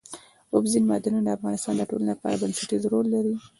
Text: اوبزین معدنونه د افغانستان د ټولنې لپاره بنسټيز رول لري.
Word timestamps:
اوبزین 0.53 0.83
معدنونه 0.89 1.23
د 1.23 1.29
افغانستان 1.37 1.73
د 1.77 1.81
ټولنې 1.89 2.09
لپاره 2.13 2.39
بنسټيز 2.41 2.83
رول 2.91 3.05
لري. 3.15 3.35